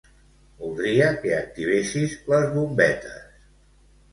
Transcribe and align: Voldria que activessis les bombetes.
Voldria 0.61 1.09
que 1.25 1.35
activessis 1.41 2.15
les 2.33 2.49
bombetes. 2.57 3.21